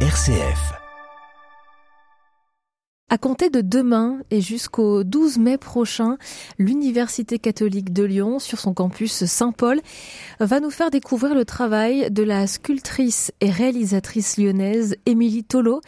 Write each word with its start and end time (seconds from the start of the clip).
RCF. 0.00 0.85
À 3.08 3.18
compter 3.18 3.50
de 3.50 3.60
demain 3.60 4.18
et 4.32 4.40
jusqu'au 4.40 5.04
12 5.04 5.38
mai 5.38 5.58
prochain, 5.58 6.16
l'Université 6.58 7.38
catholique 7.38 7.92
de 7.92 8.02
Lyon, 8.02 8.40
sur 8.40 8.58
son 8.58 8.74
campus 8.74 9.26
Saint-Paul, 9.26 9.80
va 10.40 10.58
nous 10.58 10.72
faire 10.72 10.90
découvrir 10.90 11.32
le 11.36 11.44
travail 11.44 12.10
de 12.10 12.24
la 12.24 12.48
sculptrice 12.48 13.30
et 13.40 13.48
réalisatrice 13.48 14.38
lyonnaise 14.38 14.96
Émilie 15.06 15.44
Tolo, 15.44 15.82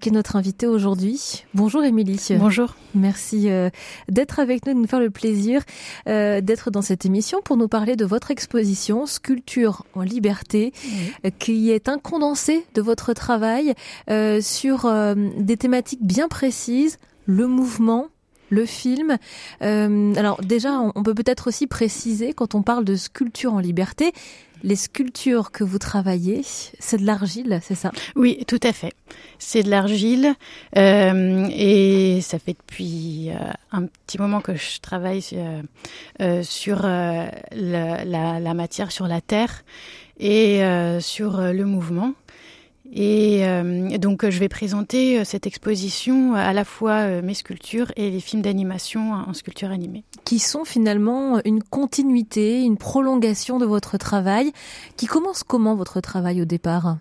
qui 0.00 0.08
est 0.08 0.12
notre 0.12 0.34
invitée 0.34 0.66
aujourd'hui. 0.66 1.44
Bonjour 1.54 1.84
Émilie. 1.84 2.20
Bonjour. 2.36 2.74
Merci 2.96 3.48
euh, 3.48 3.70
d'être 4.08 4.40
avec 4.40 4.66
nous, 4.66 4.74
de 4.74 4.78
nous 4.80 4.88
faire 4.88 4.98
le 4.98 5.10
plaisir 5.10 5.62
euh, 6.08 6.40
d'être 6.40 6.72
dans 6.72 6.82
cette 6.82 7.06
émission 7.06 7.38
pour 7.44 7.56
nous 7.56 7.68
parler 7.68 7.94
de 7.94 8.04
votre 8.04 8.32
exposition 8.32 9.06
Sculpture 9.06 9.84
en 9.94 10.02
liberté, 10.02 10.72
euh, 11.24 11.30
qui 11.38 11.70
est 11.70 11.88
un 11.88 11.98
condensé 11.98 12.66
de 12.74 12.82
votre 12.82 13.12
travail 13.12 13.74
sur 14.40 14.92
des 15.36 15.56
thématiques 15.56 16.02
bien 16.02 16.26
précises 16.26 16.55
le 17.26 17.46
mouvement, 17.46 18.08
le 18.50 18.66
film. 18.66 19.18
Euh, 19.62 20.14
alors 20.14 20.40
déjà, 20.42 20.80
on 20.94 21.02
peut 21.02 21.14
peut-être 21.14 21.48
aussi 21.48 21.66
préciser, 21.66 22.32
quand 22.32 22.54
on 22.54 22.62
parle 22.62 22.84
de 22.84 22.94
sculpture 22.94 23.54
en 23.54 23.58
liberté, 23.58 24.12
les 24.62 24.76
sculptures 24.76 25.50
que 25.52 25.64
vous 25.64 25.78
travaillez, 25.78 26.40
c'est 26.44 26.96
de 26.96 27.04
l'argile, 27.04 27.60
c'est 27.62 27.74
ça? 27.74 27.92
Oui, 28.14 28.42
tout 28.46 28.60
à 28.62 28.72
fait. 28.72 28.94
C'est 29.38 29.62
de 29.62 29.70
l'argile 29.70 30.34
euh, 30.76 31.46
et 31.50 32.20
ça 32.22 32.38
fait 32.38 32.56
depuis 32.66 33.30
euh, 33.30 33.34
un 33.70 33.82
petit 33.84 34.18
moment 34.18 34.40
que 34.40 34.54
je 34.54 34.80
travaille 34.80 35.22
sur 35.22 36.82
la, 36.82 37.30
la, 37.52 38.54
matière, 38.54 38.92
sur 38.92 39.06
la 39.06 39.20
terre 39.20 39.62
et 40.18 40.62
sur 41.00 41.38
le 41.38 41.64
mouvement. 41.64 42.14
Et 42.92 43.46
euh, 43.46 43.98
donc 43.98 44.28
je 44.28 44.38
vais 44.38 44.48
présenter 44.48 45.18
euh, 45.18 45.24
cette 45.24 45.46
exposition 45.46 46.34
à 46.34 46.52
la 46.52 46.64
fois 46.64 47.00
euh, 47.00 47.22
mes 47.22 47.34
sculptures 47.34 47.90
et 47.96 48.10
les 48.10 48.20
films 48.20 48.42
d'animation 48.42 49.12
en 49.12 49.32
sculpture 49.34 49.70
animée. 49.70 50.04
Qui 50.24 50.38
sont 50.38 50.64
finalement 50.64 51.40
une 51.44 51.62
continuité, 51.62 52.62
une 52.62 52.76
prolongation 52.76 53.58
de 53.58 53.66
votre 53.66 53.98
travail. 53.98 54.52
Qui 54.96 55.06
commence 55.06 55.42
comment 55.42 55.74
votre 55.74 56.00
travail 56.00 56.40
au 56.42 56.44
départ? 56.44 56.96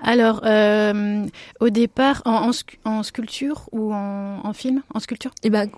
Alors, 0.00 0.40
euh, 0.44 1.26
au 1.60 1.70
départ, 1.70 2.22
en, 2.24 2.50
en, 2.84 3.02
sculpture 3.02 3.68
ou 3.72 3.92
en, 3.92 4.40
en, 4.44 4.52
film? 4.52 4.82
En 4.94 5.00
sculpture? 5.00 5.32
Eh 5.42 5.50
ben, 5.50 5.68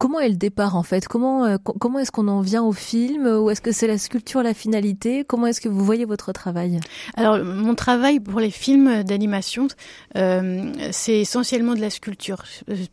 Comment 0.00 0.18
est 0.18 0.30
le 0.30 0.36
départ 0.36 0.76
en 0.76 0.82
fait? 0.82 1.06
Comment 1.06 1.44
euh, 1.44 1.58
comment 1.58 1.98
est-ce 1.98 2.10
qu'on 2.10 2.26
en 2.28 2.40
vient 2.40 2.62
au 2.62 2.72
film? 2.72 3.26
Ou 3.26 3.50
est-ce 3.50 3.60
que 3.60 3.70
c'est 3.70 3.86
la 3.86 3.98
sculpture 3.98 4.42
la 4.42 4.54
finalité? 4.54 5.24
Comment 5.24 5.46
est-ce 5.48 5.60
que 5.60 5.68
vous 5.68 5.84
voyez 5.84 6.06
votre 6.06 6.32
travail? 6.32 6.80
Alors 7.16 7.44
mon 7.44 7.74
travail 7.74 8.18
pour 8.18 8.40
les 8.40 8.50
films 8.50 9.04
d'animation, 9.04 9.68
euh, 10.16 10.72
c'est 10.90 11.18
essentiellement 11.18 11.74
de 11.74 11.82
la 11.82 11.90
sculpture. 11.90 12.44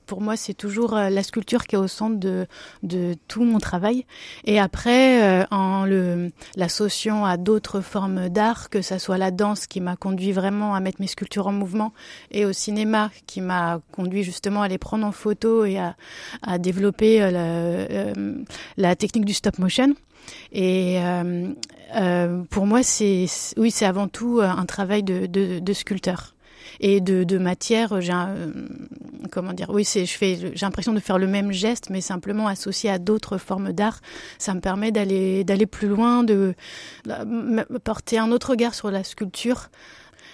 Pour 0.06 0.20
moi, 0.20 0.36
c'est 0.36 0.54
toujours 0.54 0.98
euh, 0.98 1.10
la 1.10 1.24
sculpture 1.24 1.66
qui 1.66 1.76
est 1.76 1.80
au 1.80 1.88
centre 1.88 2.20
de 2.20 2.46
de 2.84 3.16
tout 3.30 3.46
mon 3.46 3.60
travail. 3.60 4.06
Et 4.44 4.60
après, 4.60 5.48
en 5.50 5.86
le 5.86 6.30
l'associant 6.58 7.24
à 7.24 7.38
d'autres 7.38 7.80
formes 7.80 8.28
d'art, 8.28 8.70
que 8.70 8.82
ça 8.82 9.00
soit 9.00 9.18
la 9.18 9.32
danse 9.32 9.66
qui 9.66 9.80
m'a 9.80 9.96
conduit 9.96 10.34
vraiment 10.34 10.76
à 10.76 10.82
mettre 10.82 11.00
mes 11.00 11.08
sculptures 11.08 11.48
en 11.48 11.54
mouvement, 11.54 11.94
et 12.32 12.44
au 12.44 12.52
cinéma 12.52 13.12
qui 13.28 13.40
m'a 13.40 13.80
conduit 13.94 14.24
justement 14.24 14.62
à 14.62 14.68
les 14.68 14.78
prendre 14.78 15.08
en 15.08 15.14
photo 15.14 15.64
et 15.64 15.78
à, 15.78 15.96
à 16.42 16.58
développer 16.58 16.97
euh, 17.02 17.32
la, 17.32 17.40
euh, 17.40 18.36
la, 18.78 18.96
technique 18.96 19.26
du 19.26 19.34
stop 19.34 19.58
motion. 19.60 19.96
Et 20.52 20.98
euh, 21.00 22.44
pour 22.50 22.66
moi, 22.66 22.84
c'est 22.84 23.26
oui, 23.58 23.72
c'est 23.72 23.86
avant 23.86 24.08
tout 24.08 24.42
un 24.42 24.66
travail 24.66 25.04
de, 25.04 25.26
de, 25.26 25.60
de 25.60 25.74
sculpteur 25.74 26.36
et 26.80 27.00
de, 27.00 27.24
de 27.24 27.38
matière. 27.38 28.02
J'ai 28.02 28.14
comment 29.32 29.54
dire 29.54 29.70
Oui, 29.70 29.86
c'est 29.86 30.06
je 30.06 30.18
fais. 30.18 30.38
J'ai 30.54 30.66
l'impression 30.66 30.94
de 30.94 31.00
faire 31.00 31.18
le 31.18 31.28
même 31.28 31.52
geste, 31.52 31.90
mais 31.90 32.02
simplement 32.02 32.48
associé 32.48 32.90
à 32.90 33.00
d'autres 33.00 33.38
formes 33.38 33.72
d'art. 33.72 34.02
Ça 34.38 34.54
me 34.54 34.60
permet 34.60 34.92
d'aller 34.92 35.44
d'aller 35.44 35.66
plus 35.66 35.88
loin, 35.88 36.24
de, 36.24 36.54
de 37.06 37.78
porter 37.78 38.18
un 38.18 38.32
autre 38.32 38.52
regard 38.52 38.74
sur 38.74 38.92
la 38.92 39.04
sculpture, 39.04 39.70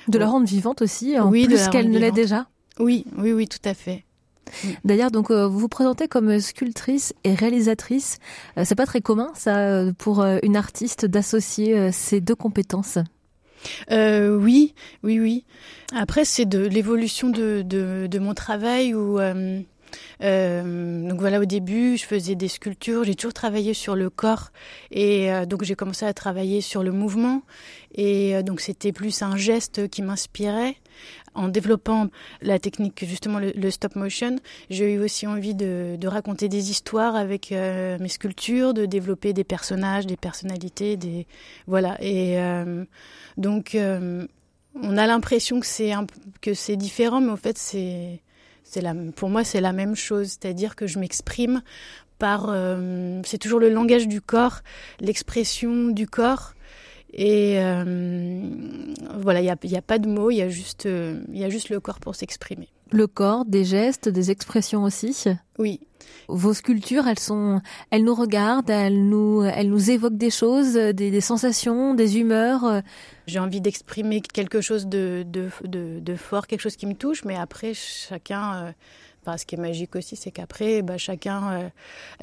de 0.07 0.17
la 0.17 0.27
rendre 0.27 0.47
vivante 0.47 0.81
aussi, 0.81 1.19
en 1.19 1.29
oui, 1.29 1.45
plus 1.45 1.67
qu'elle 1.69 1.91
ne 1.91 1.99
l'est 1.99 2.11
déjà. 2.11 2.47
Oui, 2.79 3.05
oui, 3.17 3.31
oui, 3.31 3.47
tout 3.47 3.61
à 3.65 3.75
fait. 3.75 4.03
D'ailleurs, 4.83 5.11
donc 5.11 5.31
euh, 5.31 5.47
vous 5.47 5.59
vous 5.59 5.67
présentez 5.67 6.07
comme 6.07 6.39
sculptrice 6.39 7.13
et 7.23 7.33
réalisatrice. 7.33 8.19
Euh, 8.57 8.63
c'est 8.65 8.75
pas 8.75 8.85
très 8.85 9.01
commun, 9.01 9.31
ça, 9.35 9.57
euh, 9.57 9.93
pour 9.97 10.23
une 10.43 10.55
artiste 10.55 11.05
d'associer 11.05 11.91
ces 11.91 12.21
deux 12.21 12.35
compétences. 12.35 12.97
Oui, 13.89 14.73
oui, 15.03 15.19
oui. 15.19 15.45
Après, 15.95 16.25
c'est 16.25 16.45
de 16.45 16.59
l'évolution 16.59 17.29
de, 17.29 17.61
de, 17.61 18.19
mon 18.19 18.33
travail 18.33 18.93
où 18.93 19.19
donc 20.19 21.19
voilà, 21.19 21.39
au 21.39 21.45
début, 21.45 21.97
je 21.97 22.05
faisais 22.05 22.35
des 22.35 22.47
sculptures. 22.47 23.03
J'ai 23.03 23.15
toujours 23.15 23.33
travaillé 23.33 23.73
sur 23.73 23.95
le 23.95 24.09
corps 24.09 24.51
et 24.91 25.31
euh, 25.31 25.45
donc 25.45 25.63
j'ai 25.63 25.75
commencé 25.75 26.05
à 26.05 26.13
travailler 26.13 26.61
sur 26.61 26.83
le 26.83 26.91
mouvement. 26.91 27.43
Et 27.95 28.35
euh, 28.35 28.41
donc 28.41 28.61
c'était 28.61 28.91
plus 28.91 29.21
un 29.21 29.35
geste 29.35 29.87
qui 29.89 30.01
m'inspirait. 30.01 30.75
En 31.35 31.47
développant 31.47 32.09
la 32.43 32.59
technique, 32.59 33.03
justement 33.07 33.39
le, 33.39 33.71
stop 33.71 33.95
motion, 33.95 34.35
j'ai 34.69 34.93
eu 34.93 34.99
aussi 34.99 35.25
envie 35.25 35.55
de, 35.55 35.95
de, 35.99 36.07
raconter 36.07 36.47
des 36.47 36.69
histoires 36.69 37.15
avec 37.15 37.49
mes 37.49 38.07
sculptures, 38.07 38.75
de 38.75 38.85
développer 38.85 39.33
des 39.33 39.43
personnages, 39.43 40.05
des 40.05 40.15
personnalités, 40.15 40.95
des 40.95 41.25
voilà. 41.65 41.97
Et 42.03 42.37
donc 43.35 43.75
on 44.75 44.97
a 44.97 45.07
l'impression 45.07 45.59
que 45.59 45.65
c'est 45.65 45.91
que 46.41 46.53
c'est 46.53 46.75
différent, 46.75 47.21
mais 47.21 47.31
en 47.31 47.37
fait 47.37 47.57
c'est 47.57 48.21
la, 48.81 48.93
pour 49.15 49.29
moi, 49.29 49.43
c'est 49.43 49.61
la 49.61 49.73
même 49.73 49.95
chose, 49.95 50.29
c'est-à-dire 50.29 50.75
que 50.75 50.87
je 50.87 50.99
m'exprime 50.99 51.61
par, 52.19 52.47
euh, 52.49 53.21
c'est 53.25 53.37
toujours 53.37 53.59
le 53.59 53.69
langage 53.69 54.07
du 54.07 54.21
corps, 54.21 54.61
l'expression 54.99 55.87
du 55.87 56.07
corps. 56.07 56.53
Et 57.15 57.59
euh, 57.59 58.41
voilà, 59.19 59.41
il 59.41 59.43
n'y 59.69 59.77
a, 59.77 59.81
pas 59.81 59.99
de 59.99 60.07
mots, 60.07 60.31
il 60.31 60.37
y, 60.37 60.41
a 60.41 60.49
juste, 60.49 60.85
il 60.85 61.37
y 61.37 61.43
a 61.43 61.49
juste 61.49 61.69
le 61.69 61.79
corps 61.79 61.99
pour 61.99 62.15
s'exprimer. 62.15 62.69
Le 62.91 63.05
corps, 63.07 63.45
des 63.45 63.65
gestes, 63.65 64.09
des 64.09 64.31
expressions 64.31 64.83
aussi? 64.83 65.15
Oui. 65.59 65.79
Vos 66.27 66.53
sculptures, 66.53 67.07
elles 67.07 67.19
sont, 67.19 67.61
elles 67.91 68.03
nous 68.03 68.15
regardent, 68.15 68.69
elles 68.69 69.07
nous, 69.07 69.43
elles 69.43 69.69
nous 69.69 69.91
évoquent 69.91 70.17
des 70.17 70.29
choses, 70.29 70.73
des, 70.73 70.93
des 70.93 71.21
sensations, 71.21 71.93
des 71.93 72.17
humeurs. 72.17 72.81
J'ai 73.27 73.39
envie 73.39 73.61
d'exprimer 73.61 74.21
quelque 74.21 74.61
chose 74.61 74.87
de, 74.87 75.23
de, 75.25 75.49
de, 75.63 75.99
de, 75.99 76.15
fort, 76.15 76.47
quelque 76.47 76.61
chose 76.61 76.75
qui 76.75 76.85
me 76.85 76.93
touche, 76.93 77.23
mais 77.23 77.35
après, 77.35 77.73
chacun, 77.73 78.73
euh, 79.27 79.37
ce 79.37 79.45
qui 79.45 79.55
est 79.55 79.59
magique 79.59 79.95
aussi, 79.95 80.15
c'est 80.15 80.31
qu'après, 80.31 80.81
bah, 80.81 80.97
chacun 80.97 81.51
euh, 81.51 81.69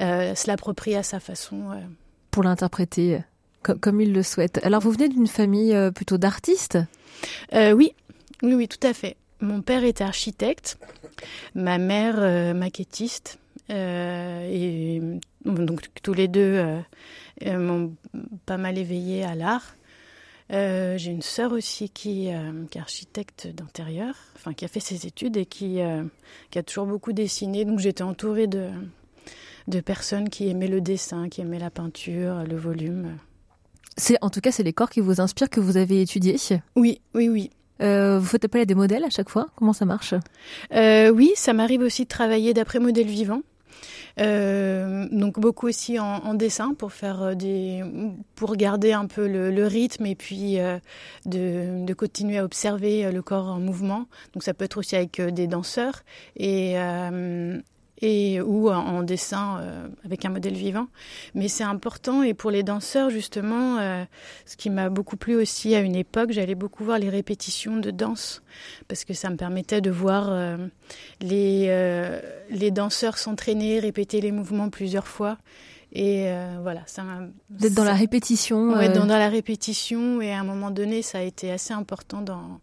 euh, 0.01 0.35
se 0.35 0.47
l'approprie 0.47 0.95
à 0.95 1.03
sa 1.03 1.19
façon. 1.19 1.69
Pour 2.29 2.43
l'interpréter 2.43 3.19
comme, 3.61 4.01
il 4.01 4.11
le 4.11 4.23
souhaite. 4.23 4.59
Alors, 4.63 4.81
vous 4.81 4.89
venez 4.89 5.07
d'une 5.07 5.27
famille 5.27 5.77
plutôt 5.93 6.17
d'artistes? 6.17 6.79
Oui, 7.53 7.93
oui, 8.41 8.53
oui, 8.55 8.67
tout 8.67 8.79
à 8.81 8.93
fait. 8.93 9.17
Mon 9.39 9.61
père 9.61 9.83
était 9.83 10.03
architecte, 10.03 10.79
ma 11.53 11.77
mère 11.77 12.55
maquettiste. 12.55 13.37
Et 13.71 15.01
donc 15.45 15.87
tous 16.03 16.13
les 16.13 16.27
deux 16.27 16.63
m'ont 17.45 17.95
pas 18.45 18.57
mal 18.57 18.77
éveillé 18.77 19.23
à 19.23 19.35
l'art. 19.35 19.75
Euh, 20.51 20.97
j'ai 20.97 21.11
une 21.11 21.21
sœur 21.21 21.53
aussi 21.53 21.89
qui, 21.89 22.27
euh, 22.33 22.65
qui 22.69 22.77
est 22.77 22.81
architecte 22.81 23.47
d'intérieur, 23.47 24.15
enfin 24.35 24.53
qui 24.53 24.65
a 24.65 24.67
fait 24.67 24.81
ses 24.81 25.07
études 25.07 25.37
et 25.37 25.45
qui, 25.45 25.79
euh, 25.79 26.03
qui 26.49 26.59
a 26.59 26.63
toujours 26.63 26.85
beaucoup 26.85 27.13
dessiné. 27.13 27.63
Donc 27.63 27.79
j'étais 27.79 28.03
entourée 28.03 28.47
de, 28.47 28.69
de 29.69 29.79
personnes 29.79 30.27
qui 30.27 30.49
aimaient 30.49 30.67
le 30.67 30.81
dessin, 30.81 31.29
qui 31.29 31.39
aimaient 31.39 31.59
la 31.59 31.69
peinture, 31.69 32.43
le 32.43 32.57
volume. 32.57 33.17
C'est 33.95 34.17
en 34.21 34.29
tout 34.29 34.41
cas 34.41 34.51
c'est 34.51 34.63
les 34.63 34.73
corps 34.73 34.89
qui 34.89 34.99
vous 34.99 35.21
inspirent 35.21 35.49
que 35.49 35.61
vous 35.61 35.77
avez 35.77 36.01
étudiés. 36.01 36.35
Oui, 36.75 36.99
oui, 37.13 37.29
oui. 37.29 37.49
vous 37.79 38.25
faites 38.25 38.43
appel 38.43 38.61
à 38.61 38.65
des 38.65 38.75
modèles 38.75 39.05
à 39.05 39.09
chaque 39.09 39.29
fois? 39.29 39.47
Comment 39.55 39.73
ça 39.73 39.85
marche? 39.85 40.13
Oui, 40.73 41.31
ça 41.35 41.53
m'arrive 41.53 41.81
aussi 41.81 42.03
de 42.03 42.09
travailler 42.09 42.53
d'après 42.53 42.79
modèles 42.79 43.07
vivants. 43.07 43.41
Euh, 44.19 45.07
donc 45.11 45.39
beaucoup 45.39 45.67
aussi 45.67 45.99
en, 45.99 46.33
dessin 46.33 46.73
pour 46.73 46.91
faire 46.91 47.21
euh, 47.21 47.33
des, 47.33 47.83
pour 48.35 48.55
garder 48.55 48.93
un 48.93 49.05
peu 49.05 49.27
le, 49.27 49.65
rythme 49.65 50.05
et 50.05 50.15
puis 50.15 50.59
euh, 50.59 50.79
de, 51.25 51.85
de, 51.85 51.93
continuer 51.93 52.39
à 52.39 52.43
observer 52.43 53.11
le 53.11 53.21
corps 53.21 53.47
en 53.47 53.59
mouvement. 53.59 54.07
Donc 54.33 54.43
ça 54.43 54.53
peut 54.53 54.65
être 54.65 54.77
aussi 54.77 54.95
avec 54.95 55.21
des 55.21 55.47
danseurs 55.47 56.03
et 56.35 56.75
et 58.01 58.41
ou 58.41 58.69
en, 58.69 59.03
dessin 59.03 59.59
euh, 59.59 59.87
avec 60.03 60.25
un 60.25 60.29
modèle 60.29 60.53
vivant. 60.53 60.87
Mais 61.35 61.47
c'est 61.47 61.63
important 61.63 62.23
et 62.23 62.33
pour 62.33 62.51
les 62.51 62.63
danseurs 62.63 63.09
justement, 63.09 63.77
euh, 63.77 64.03
ce 64.45 64.57
qui 64.57 64.69
m'a 64.69 64.89
beaucoup 64.89 65.17
plu 65.17 65.35
aussi 65.35 65.75
à 65.75 65.81
une 65.81 65.95
époque, 65.95 66.31
j'allais 66.31 66.55
beaucoup 66.55 66.83
voir 66.83 66.99
les 66.99 67.09
répétitions 67.09 67.77
de 67.77 67.91
danse 67.91 68.41
parce 68.87 69.05
que 69.05 69.13
ça 69.13 69.29
me 69.29 69.35
permettait 69.35 69.81
de 69.81 69.91
voir 69.91 70.29
euh, 70.29 70.57
les 71.19 71.41
les 72.49 72.71
danseurs 72.71 73.17
s'entraîner, 73.17 73.79
répéter 73.79 74.21
les 74.21 74.31
mouvements 74.31 74.69
plusieurs 74.69 75.07
fois. 75.07 75.37
Et 75.93 76.31
voilà, 76.61 76.85
D'être 77.49 77.73
dans 77.73 77.83
la 77.83 77.93
répétition. 77.93 78.73
Oui, 78.77 78.87
dans, 78.89 79.05
dans, 79.05 79.17
la 79.17 79.27
répétition. 79.27 80.21
Et 80.21 80.31
à 80.31 80.39
un 80.39 80.43
moment 80.43 80.71
donné, 80.71 81.01
ça 81.01 81.19
a 81.19 81.21
été 81.21 81.51
assez 81.51 81.73
important 81.73 82.21
dans, 82.21 82.61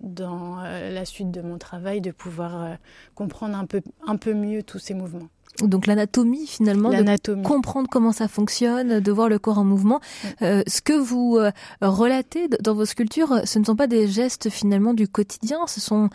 dans 0.00 0.56
la 0.62 1.04
suite 1.04 1.30
de 1.30 1.40
mon 1.40 1.58
travail 1.58 2.00
de 2.00 2.10
pouvoir 2.10 2.76
comprendre 3.14 3.56
un 3.56 3.66
peu, 3.66 3.82
un 4.06 4.16
peu 4.16 4.34
mieux 4.34 4.62
tous 4.62 4.78
ces 4.78 4.94
mouvements. 4.94 5.28
Donc 5.62 5.86
l'anatomie 5.86 6.46
finalement, 6.46 6.90
de 6.90 7.42
comprendre 7.42 7.88
comment 7.90 8.12
ça 8.12 8.28
fonctionne, 8.28 9.00
de 9.00 9.12
voir 9.12 9.28
le 9.28 9.38
corps 9.38 9.58
en 9.58 9.64
mouvement. 9.64 10.00
Euh, 10.42 10.62
ce 10.68 10.80
que 10.80 10.92
vous 10.92 11.36
euh, 11.36 11.50
relatez 11.80 12.48
dans 12.60 12.74
vos 12.74 12.84
sculptures, 12.84 13.40
ce 13.44 13.58
ne 13.58 13.64
sont 13.64 13.74
pas 13.74 13.88
des 13.88 14.06
gestes 14.06 14.50
finalement 14.50 14.94
du 14.94 15.08
quotidien, 15.08 15.58
ce 15.66 15.80
sont 15.80 16.10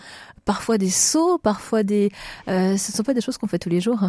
parfois 0.46 0.78
des 0.78 0.90
sauts, 0.90 1.38
parfois 1.40 1.84
des... 1.84 2.10
Euh, 2.48 2.78
ce 2.78 2.92
ne 2.92 2.96
sont 2.96 3.04
pas 3.04 3.14
des 3.14 3.22
choses 3.22 3.38
qu'on 3.38 3.48
fait 3.48 3.60
tous 3.60 3.70
les 3.70 3.82
jours. 3.82 4.00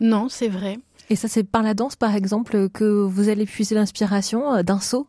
Non, 0.00 0.28
c'est 0.28 0.48
vrai. 0.48 0.78
Et 1.10 1.16
ça 1.16 1.26
c'est 1.26 1.44
par 1.44 1.62
la 1.62 1.74
danse 1.74 1.96
par 1.96 2.14
exemple 2.14 2.68
que 2.68 2.84
vous 2.84 3.28
allez 3.28 3.46
puiser 3.46 3.74
l'inspiration 3.74 4.62
d'un 4.62 4.80
saut? 4.80 5.08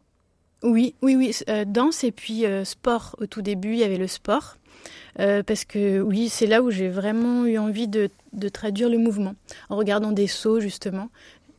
Oui, 0.64 0.96
oui, 1.02 1.16
oui, 1.16 1.36
danse 1.68 2.04
et 2.04 2.12
puis 2.12 2.46
sport. 2.64 3.16
Au 3.20 3.26
tout 3.28 3.42
début, 3.42 3.74
il 3.74 3.80
y 3.80 3.84
avait 3.84 3.98
le 3.98 4.08
sport. 4.08 4.58
Euh, 5.20 5.42
parce 5.44 5.66
que 5.66 6.00
oui, 6.00 6.30
c'est 6.30 6.46
là 6.46 6.62
où 6.62 6.70
j'ai 6.70 6.90
vraiment 6.90 7.46
eu 7.46 7.58
envie 7.58 7.88
de, 7.88 8.10
traduire 8.54 8.90
le 8.90 8.98
mouvement, 8.98 9.36
en 9.70 9.76
regardant 9.76 10.12
des 10.12 10.28
sauts 10.28 10.60
justement. 10.60 11.10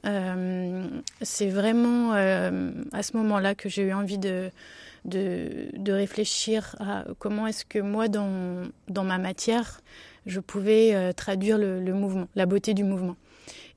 Euh, 0.07 0.87
c'est 1.23 1.49
vraiment 1.49 2.15
euh, 2.15 2.71
à 2.93 3.03
ce 3.03 3.17
moment-là 3.17 3.57
que 3.57 3.69
j'ai 3.69 3.83
eu 3.83 3.93
envie 3.93 4.19
de, 4.19 4.51
réfléchir 5.89 6.77
à 6.79 7.05
comment 7.19 7.47
est-ce 7.47 7.65
que 7.65 7.81
moi, 7.81 8.09
dans, 8.09 8.63
dans 8.89 9.05
ma 9.05 9.19
matière, 9.19 9.81
je 10.27 10.39
pouvais 10.39 11.13
traduire 11.15 11.59
le, 11.59 11.81
mouvement, 11.93 12.29
la 12.37 12.47
beauté 12.47 12.75
du 12.75 12.85
mouvement. 12.85 13.17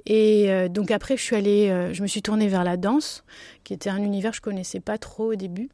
Et 0.06 0.68
donc 0.70 0.90
après, 0.90 1.16
je 1.16 1.22
suis 1.22 1.36
allée, 1.36 1.90
je 1.94 2.02
me 2.02 2.08
suis 2.08 2.22
tournée 2.22 2.48
vers 2.48 2.64
la 2.64 2.76
danse, 2.76 3.24
qui 3.64 3.74
était 3.74 3.90
un 3.90 4.02
univers 4.02 4.32
que 4.32 4.38
je 4.38 4.42
connaissais 4.42 4.80
pas 4.80 4.98
trop 4.98 5.32
au 5.32 5.36
début. 5.36 5.70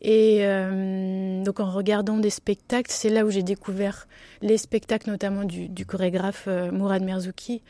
Et 0.00 0.38
euh, 0.42 1.42
donc 1.42 1.58
en 1.60 1.70
regardant 1.70 2.18
des 2.18 2.30
spectacles, 2.30 2.90
c'est 2.90 3.10
là 3.10 3.24
où 3.24 3.30
j'ai 3.30 3.42
découvert 3.42 4.06
les 4.42 4.56
spectacles 4.56 5.10
notamment 5.10 5.44
du, 5.44 5.86
chorégraphe 5.86 6.44
euh, 6.46 6.70
Mourad 6.70 7.02
Merzouki. 7.02 7.62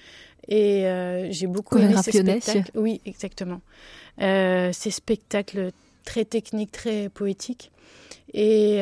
Et 0.47 0.87
euh, 0.87 1.31
j'ai 1.31 1.47
beaucoup 1.47 1.79
aimé 1.79 1.95
ces 2.03 2.13
spectacles. 2.13 2.71
Oui, 2.75 3.01
exactement. 3.07 3.61
ces 4.19 4.91
spectacles 4.91 5.71
très 6.05 6.25
techniques, 6.25 6.73
très 6.73 7.09
poétiques. 7.09 7.71
Et, 8.35 8.81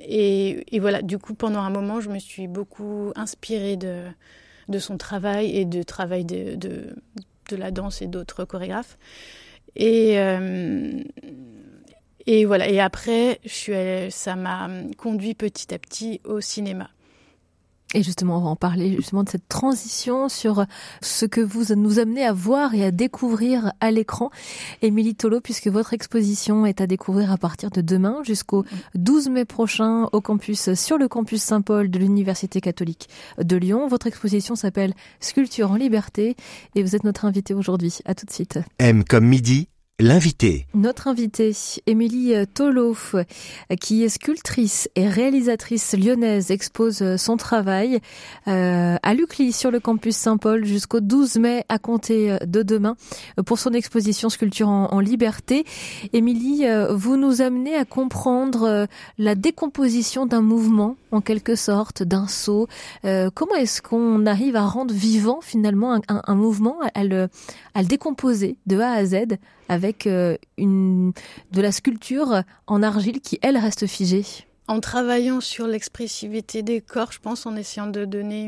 et, 0.00 0.80
voilà, 0.80 1.02
du 1.02 1.18
coup, 1.18 1.34
pendant 1.34 1.60
un 1.60 1.70
moment, 1.70 2.00
je 2.00 2.08
me 2.08 2.18
suis 2.18 2.48
beaucoup 2.48 3.12
inspirée 3.14 3.76
de, 3.76 4.02
de 4.68 4.78
son 4.78 4.96
travail 4.96 5.56
et 5.56 5.64
du 5.64 5.84
travail 5.84 6.24
de, 6.24 6.56
la 7.50 7.70
danse 7.70 8.00
et 8.00 8.06
d'autres 8.06 8.44
chorégraphes. 8.44 8.96
Et, 9.76 10.16
et 12.26 12.44
voilà. 12.44 12.68
Et 12.68 12.80
après, 12.80 13.40
je 13.44 13.50
suis 13.50 14.10
ça 14.10 14.36
m'a 14.36 14.70
conduit 14.96 15.34
petit 15.34 15.74
à 15.74 15.78
petit 15.78 16.20
au 16.24 16.40
cinéma. 16.40 16.88
Et 17.94 18.02
justement, 18.02 18.38
on 18.38 18.40
va 18.40 18.48
en 18.50 18.56
parler 18.56 18.96
justement 18.96 19.22
de 19.22 19.28
cette 19.28 19.48
transition 19.48 20.28
sur 20.28 20.64
ce 21.02 21.26
que 21.26 21.40
vous 21.40 21.74
nous 21.74 21.98
amenez 21.98 22.24
à 22.24 22.32
voir 22.32 22.74
et 22.74 22.84
à 22.84 22.90
découvrir 22.90 23.72
à 23.80 23.90
l'écran. 23.90 24.30
Émilie 24.80 25.14
Tolo, 25.14 25.40
puisque 25.40 25.68
votre 25.68 25.92
exposition 25.92 26.64
est 26.64 26.80
à 26.80 26.86
découvrir 26.86 27.30
à 27.30 27.36
partir 27.36 27.70
de 27.70 27.80
demain 27.80 28.22
jusqu'au 28.24 28.64
12 28.94 29.28
mai 29.28 29.44
prochain 29.44 30.08
au 30.12 30.20
campus, 30.20 30.72
sur 30.74 30.96
le 30.96 31.08
campus 31.08 31.42
Saint-Paul 31.42 31.90
de 31.90 31.98
l'Université 31.98 32.60
catholique 32.60 33.08
de 33.38 33.56
Lyon. 33.56 33.88
Votre 33.88 34.06
exposition 34.06 34.54
s'appelle 34.54 34.94
Sculpture 35.20 35.70
en 35.70 35.76
liberté 35.76 36.36
et 36.74 36.82
vous 36.82 36.96
êtes 36.96 37.04
notre 37.04 37.24
invité 37.24 37.54
aujourd'hui. 37.54 37.98
À 38.04 38.14
tout 38.14 38.26
de 38.26 38.32
suite. 38.32 38.58
M 38.78 39.04
comme 39.04 39.26
midi 39.26 39.68
L'invité. 40.00 40.66
Notre 40.74 41.06
invitée, 41.06 41.52
Émilie 41.86 42.34
Tolo, 42.54 42.96
qui 43.80 44.02
est 44.02 44.08
sculptrice 44.08 44.88
et 44.96 45.06
réalisatrice 45.06 45.96
lyonnaise, 45.96 46.50
expose 46.50 47.16
son 47.16 47.36
travail 47.36 48.00
euh, 48.48 48.96
à 49.00 49.14
Lucly 49.14 49.52
sur 49.52 49.70
le 49.70 49.78
campus 49.78 50.16
Saint-Paul 50.16 50.64
jusqu'au 50.64 51.00
12 51.00 51.36
mai 51.36 51.64
à 51.68 51.78
compter 51.78 52.36
de 52.44 52.62
demain 52.62 52.96
pour 53.46 53.58
son 53.58 53.72
exposition 53.72 54.28
Sculpture 54.28 54.68
en, 54.68 55.00
liberté. 55.00 55.64
Émilie, 56.12 56.66
euh, 56.66 56.94
vous 56.94 57.16
nous 57.16 57.42
amenez 57.42 57.74
à 57.74 57.84
comprendre 57.84 58.62
euh, 58.64 58.86
la 59.18 59.34
décomposition 59.34 60.26
d'un 60.26 60.42
mouvement, 60.42 60.96
en 61.12 61.20
quelque 61.20 61.54
sorte, 61.54 62.02
d'un 62.02 62.26
saut. 62.26 62.68
comment 63.02 63.54
est-ce 63.54 63.82
qu'on 63.82 64.26
arrive 64.26 64.56
à 64.56 64.66
rendre 64.66 64.94
vivant 64.94 65.40
finalement 65.40 66.00
un, 66.08 66.34
mouvement, 66.34 66.78
à 66.94 67.04
le, 67.04 67.28
décomposer 67.84 68.56
de 68.66 68.78
A 68.78 68.92
à 68.92 69.04
Z 69.04 69.36
avec 69.68 70.06
euh, 70.06 70.36
de 70.58 71.60
la 71.60 71.72
sculpture 71.72 72.42
en 72.66 72.82
argile 72.82 73.20
qui, 73.20 73.38
elle, 73.42 73.56
reste 73.56 73.86
figée? 73.86 74.24
En 74.68 74.80
travaillant 74.80 75.40
sur 75.40 75.66
l'expressivité 75.66 76.62
des 76.62 76.80
corps, 76.80 77.12
je 77.12 77.18
pense, 77.18 77.46
en 77.46 77.56
essayant 77.56 77.86
de 77.86 78.04
donner 78.04 78.44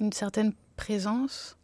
une, 0.00 0.12
certaine 0.12 0.52
présence. 0.76 1.56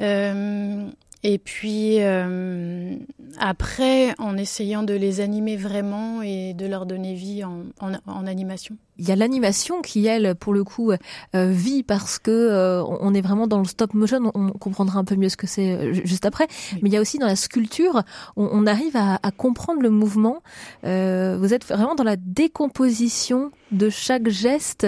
Euh, 0.00 0.88
et 1.22 1.38
puis 1.38 2.00
euh, 2.00 2.96
après, 3.38 4.14
en 4.18 4.36
essayant 4.36 4.82
de 4.82 4.94
les 4.94 5.20
animer 5.20 5.56
vraiment 5.56 6.22
et 6.22 6.54
de 6.54 6.66
leur 6.66 6.86
donner 6.86 7.14
vie 7.14 7.44
en 7.44 8.26
animation 8.26 8.76
il 8.98 9.08
y 9.08 9.12
a 9.12 9.16
l'animation 9.16 9.80
qui 9.80 10.06
elle 10.06 10.34
pour 10.34 10.52
le 10.52 10.64
coup 10.64 10.90
euh, 10.90 10.96
vit 11.50 11.82
parce 11.82 12.18
que 12.18 12.30
euh, 12.30 12.82
on 12.82 13.14
est 13.14 13.20
vraiment 13.20 13.46
dans 13.46 13.58
le 13.58 13.64
stop 13.64 13.94
motion. 13.94 14.30
On 14.34 14.50
comprendra 14.50 14.98
un 14.98 15.04
peu 15.04 15.16
mieux 15.16 15.28
ce 15.28 15.36
que 15.36 15.46
c'est 15.46 15.72
euh, 15.72 15.92
juste 16.04 16.26
après. 16.26 16.48
Mais 16.82 16.88
il 16.88 16.92
y 16.92 16.96
a 16.96 17.00
aussi 17.00 17.18
dans 17.18 17.26
la 17.26 17.36
sculpture 17.36 18.02
on, 18.36 18.48
on 18.52 18.66
arrive 18.66 18.96
à, 18.96 19.18
à, 19.22 19.30
comprendre 19.30 19.82
le 19.82 19.90
mouvement. 19.90 20.42
Vous 20.82 21.54
êtes 21.54 21.64
vraiment 21.64 21.94
dans 21.94 22.04
la 22.04 22.16
décomposition 22.16 23.50
de 23.70 23.90
chaque 23.90 24.28
geste 24.28 24.86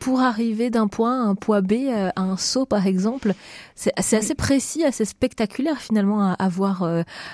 pour 0.00 0.20
arriver 0.20 0.70
d'un 0.70 0.88
point 0.88 1.22
à 1.22 1.28
un 1.28 1.34
point 1.34 1.62
B 1.62 1.88
à 1.90 2.20
un 2.20 2.36
saut 2.36 2.66
par 2.66 2.86
exemple. 2.86 3.32
C'est 3.74 3.92
assez 3.96 4.34
précis 4.34 4.84
assez 4.84 5.04
spectaculaire 5.04 5.78
finalement 5.78 6.22
à, 6.22 6.32
à 6.32 6.48
voir 6.48 6.86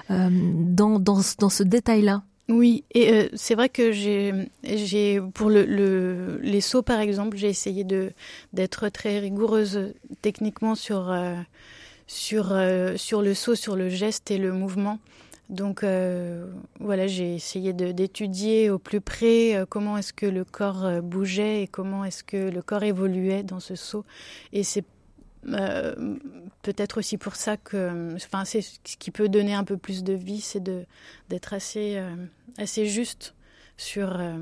dans, 0.08 0.98
dans, 0.98 1.20
dans 1.38 1.48
ce 1.48 1.62
détail 1.62 2.02
là 2.02 2.22
oui, 2.52 2.84
et 2.92 3.12
euh, 3.12 3.28
c'est 3.34 3.54
vrai 3.54 3.68
que 3.68 3.92
j'ai, 3.92 5.20
pour 5.34 5.48
le, 5.48 5.64
le, 5.64 6.38
les 6.42 6.60
sauts 6.60 6.82
par 6.82 7.00
exemple, 7.00 7.36
j'ai 7.36 7.48
essayé 7.48 7.82
de 7.82 8.12
d'être 8.52 8.88
très 8.90 9.18
rigoureuse 9.18 9.94
techniquement 10.20 10.74
sur 10.74 11.10
euh, 11.10 11.34
sur 12.06 12.52
euh, 12.52 12.96
sur 12.96 13.22
le 13.22 13.32
saut, 13.34 13.54
sur 13.54 13.74
le 13.74 13.88
geste 13.88 14.30
et 14.30 14.38
le 14.38 14.52
mouvement. 14.52 14.98
Donc 15.50 15.84
voilà, 16.80 17.06
j'ai 17.06 17.34
essayé 17.34 17.74
d'étudier 17.74 18.70
au 18.70 18.78
plus 18.78 19.02
près 19.02 19.66
comment 19.68 19.98
est-ce 19.98 20.14
que 20.14 20.24
le 20.24 20.44
corps 20.44 21.02
bougeait 21.02 21.62
et 21.62 21.66
comment 21.66 22.06
est-ce 22.06 22.24
que 22.24 22.48
le 22.48 22.62
corps 22.62 22.84
évoluait 22.84 23.42
dans 23.42 23.60
ce 23.60 23.74
saut. 23.74 24.06
Et 24.54 24.62
c'est 24.62 24.84
euh, 25.48 26.16
peut-être 26.62 26.98
aussi 26.98 27.18
pour 27.18 27.36
ça 27.36 27.56
que, 27.56 28.14
enfin, 28.14 28.44
c'est 28.44 28.62
ce 28.62 28.78
qui 28.98 29.10
peut 29.10 29.28
donner 29.28 29.54
un 29.54 29.64
peu 29.64 29.76
plus 29.76 30.04
de 30.04 30.12
vie, 30.12 30.40
c'est 30.40 30.62
de 30.62 30.84
d'être 31.28 31.52
assez 31.52 31.96
euh, 31.96 32.14
assez 32.58 32.86
juste 32.86 33.34
sur 33.76 34.20
euh, 34.20 34.36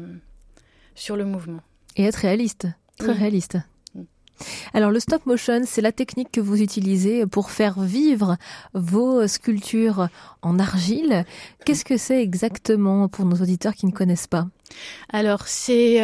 sur 0.95 1.17
le 1.17 1.25
mouvement 1.25 1.63
et 1.97 2.05
être 2.05 2.17
réaliste, 2.17 2.69
très 2.99 3.13
réaliste. 3.13 3.59
Alors 4.73 4.91
le 4.91 5.01
stop 5.01 5.27
motion, 5.27 5.63
c'est 5.67 5.83
la 5.83 5.93
technique 5.93 6.31
que 6.33 6.41
vous 6.41 6.63
utilisez 6.63 7.27
pour 7.27 7.51
faire 7.51 7.81
vivre 7.81 8.39
vos 8.73 9.27
sculptures 9.27 10.09
en 10.41 10.59
argile. 10.59 11.27
Qu'est-ce 11.67 11.85
que 11.85 11.99
c'est 11.99 12.23
exactement 12.23 13.09
pour 13.09 13.27
nos 13.27 13.37
auditeurs 13.37 13.75
qui 13.75 13.85
ne 13.85 13.91
connaissent 13.93 14.27
pas? 14.27 14.47
Alors 15.13 15.49
c'est 15.49 16.01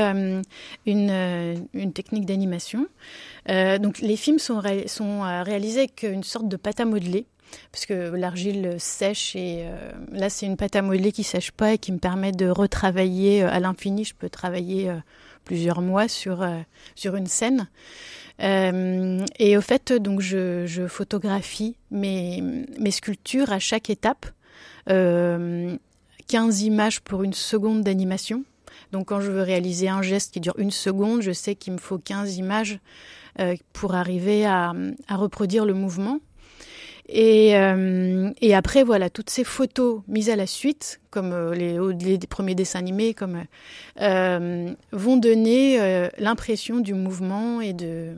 une, 0.87 1.69
une 1.75 1.93
technique 1.93 2.27
d'animation 2.27 2.87
euh, 3.49 3.79
donc 3.79 3.99
les 4.01 4.17
films 4.17 4.39
sont, 4.39 4.63
euh, 4.65 5.43
réalisés 5.43 5.81
avec 5.81 6.03
une 6.03 6.25
sorte 6.25 6.49
de 6.49 6.57
pâte 6.57 6.81
à 6.81 6.85
modeler 6.85 7.27
parce 7.71 7.87
que 7.87 8.15
l'argile 8.17 8.75
sèche 8.79 9.37
et 9.37 9.67
euh, 9.69 9.93
là 10.11 10.29
c'est 10.29 10.47
une 10.47 10.57
pâte 10.57 10.75
à 10.75 10.83
modeler 10.83 11.13
qui 11.13 11.23
sèche 11.23 11.53
pas 11.53 11.75
et 11.75 11.79
qui 11.79 11.93
me 11.93 11.99
permet 11.99 12.33
de 12.33 12.49
retravailler 12.49 13.45
à 13.45 13.61
l'infini. 13.61 14.05
Je 14.05 14.15
peux 14.15 14.29
travailler 14.29 14.93
plusieurs 15.45 15.81
mois 15.81 16.09
sur 16.09 16.43
une 17.05 17.27
scène. 17.27 17.69
et 18.41 19.57
au 19.57 19.61
fait, 19.61 19.93
donc 19.93 20.21
je, 20.21 20.87
photographie 20.89 21.77
mes, 21.93 22.43
mes 22.81 22.91
sculptures 22.91 23.53
à 23.53 23.61
chaque 23.61 23.91
étape. 23.91 24.27
15 24.89 26.63
images 26.63 27.01
pour 27.01 27.23
une 27.23 27.33
seconde 27.33 27.83
d'animation. 27.83 28.43
Donc 28.97 29.09
quand 29.09 29.21
je 29.21 29.31
veux 29.31 29.43
réaliser 29.43 29.91
un 29.91 30.01
geste 30.01 30.33
qui 30.33 30.41
dure 30.41 30.55
une 30.57 30.71
seconde, 30.71 31.21
je 31.21 31.31
sais 31.31 31.55
qu'il 31.55 31.75
me 31.75 31.79
faut 31.79 31.99
15 31.99 32.39
images 32.39 32.79
euh, 33.41 33.55
pour 33.75 33.95
arriver 33.95 34.47
à, 34.47 34.73
reproduire 35.11 35.67
le 35.67 35.75
mouvement. 35.75 36.21
Euh, 37.15 38.31
et, 38.41 38.55
après, 38.55 38.85
voilà, 38.85 39.11
toutes 39.11 39.29
ces 39.29 39.45
photos 39.45 40.01
mises 40.09 40.31
à 40.31 40.37
la 40.37 40.47
suite, 40.47 41.03
comme 41.11 41.35
euh, 41.35 41.55
les, 41.55 42.19
premiers 42.27 42.55
dessins 42.55 42.79
animés, 42.79 43.13
comme, 43.13 43.45
vont 44.01 45.17
donner 45.19 46.09
l'impression 46.17 46.81
du 46.81 46.95
mouvement 46.95 47.61
et 47.61 47.75
de, 47.75 48.15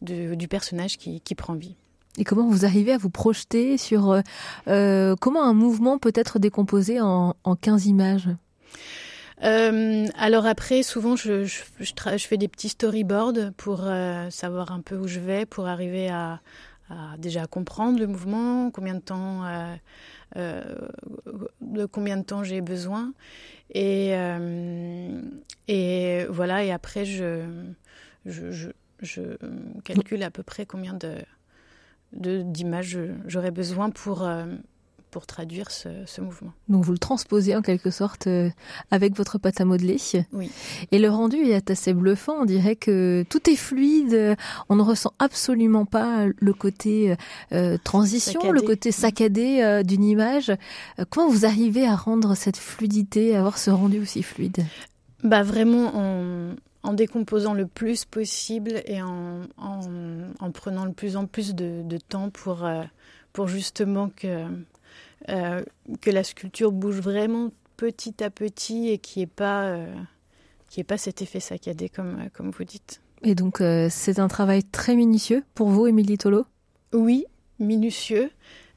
du 0.00 0.46
personnage 0.46 0.96
qui, 0.96 1.34
prend 1.34 1.54
vie. 1.54 1.74
Et 2.18 2.22
comment 2.22 2.48
vous 2.48 2.64
arrivez 2.64 2.92
à 2.92 2.98
vous 2.98 3.10
projeter 3.10 3.76
sur 3.76 4.22
comment 4.64 5.42
un 5.42 5.54
mouvement 5.54 5.98
peut 5.98 6.12
être 6.14 6.38
décomposé 6.38 7.00
en, 7.00 7.34
en 7.42 7.56
15 7.56 7.86
images? 7.86 8.28
Euh, 9.44 10.06
alors 10.16 10.46
après, 10.46 10.82
souvent, 10.82 11.16
je, 11.16 11.44
fais 12.18 12.36
des 12.36 12.48
petits 12.48 12.70
storyboards 12.70 13.52
pour 13.56 13.82
euh, 13.84 14.30
savoir 14.30 14.72
un 14.72 14.80
peu 14.80 14.96
où 14.96 15.06
je 15.06 15.20
vais, 15.20 15.46
pour 15.46 15.66
arriver 15.66 16.08
à, 16.08 16.40
déjà 17.18 17.46
comprendre 17.46 18.00
le 18.00 18.06
mouvement, 18.06 18.70
combien 18.70 18.94
de 18.94 19.00
temps, 19.00 19.44
euh, 20.36 20.62
de 21.60 21.84
combien 21.84 22.16
de 22.16 22.22
temps 22.22 22.42
j'ai 22.42 22.62
besoin, 22.62 23.12
et 23.74 24.14
voilà. 26.30 26.64
Et 26.64 26.72
après, 26.72 27.04
je 27.04 27.44
calcule 29.84 30.22
à 30.22 30.30
peu 30.30 30.42
près 30.42 30.64
combien 30.64 30.98
d'images 32.12 32.98
j'aurais 33.26 33.50
besoin 33.50 33.90
pour 33.90 34.26
pour 35.10 35.26
traduire 35.26 35.70
ce, 35.70 36.20
mouvement. 36.20 36.52
Donc 36.68 36.84
vous 36.84 36.92
le 36.92 36.98
transposez 36.98 37.56
en 37.56 37.62
quelque 37.62 37.90
sorte 37.90 38.26
euh, 38.26 38.50
avec 38.90 39.16
votre 39.16 39.38
pâte 39.38 39.60
à 39.60 39.64
modeler. 39.64 39.96
Oui. 40.32 40.50
Et 40.92 40.98
le 40.98 41.08
rendu 41.08 41.36
est 41.36 41.70
assez 41.70 41.94
bluffant. 41.94 42.34
On 42.40 42.44
dirait 42.44 42.76
que 42.76 43.24
tout 43.28 43.48
est 43.48 43.56
fluide. 43.56 44.36
On 44.68 44.76
ne 44.76 44.82
ressent 44.82 45.12
absolument 45.18 45.84
pas 45.84 46.26
le 46.38 46.52
côté 46.52 47.16
euh, 47.52 47.78
transition, 47.82 48.52
le 48.52 48.60
côté 48.60 48.92
saccadé 48.92 49.60
euh, 49.62 49.82
d'une 49.82 50.04
image. 50.04 50.52
comment 51.10 51.28
vous 51.28 51.46
arrivez 51.46 51.86
à 51.86 51.96
rendre 51.96 52.34
cette 52.34 52.56
fluidité, 52.56 53.34
à 53.34 53.40
avoir 53.40 53.58
ce 53.58 53.70
rendu 53.70 54.00
aussi 54.00 54.22
fluide? 54.22 54.64
Bah 55.24 55.42
vraiment 55.42 55.90
en, 55.96 56.54
en 56.82 56.92
décomposant 56.92 57.54
le 57.54 57.66
plus 57.66 58.04
possible 58.04 58.82
et 58.84 59.02
en, 59.02 59.40
en, 59.56 60.50
prenant 60.52 60.84
le 60.84 60.92
plus 60.92 61.16
en 61.16 61.26
plus 61.26 61.54
de, 61.54 61.82
de 61.82 61.98
temps 61.98 62.30
pour, 62.30 62.68
pour 63.32 63.48
justement 63.48 64.10
que 64.14 64.46
euh, 65.28 65.62
que 66.00 66.10
la 66.10 66.24
sculpture 66.24 66.72
bouge 66.72 67.00
vraiment 67.00 67.50
petit 67.76 68.22
à 68.22 68.30
petit 68.30 68.88
et 68.88 68.98
qui 68.98 69.18
n'y 69.18 69.22
ait, 69.24 69.26
pas, 69.26 69.64
euh, 69.64 69.94
pas 70.86 70.96
cet 70.96 71.22
effet 71.22 71.40
saccadé 71.40 71.88
comme, 71.88 72.20
euh, 72.20 72.28
comme 72.32 72.50
vous 72.50 72.64
dites. 72.64 73.00
Et 73.22 73.34
donc 73.34 73.60
c'est 73.90 74.20
un 74.20 74.28
travail 74.28 74.62
très 74.62 74.94
minutieux 74.94 75.42
pour 75.56 75.70
vous, 75.70 75.88
Émilie 75.88 76.18
Tolo 76.18 76.44
Oui, 76.92 77.24
minutieux. 77.58 78.30